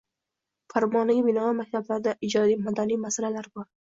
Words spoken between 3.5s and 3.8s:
bor.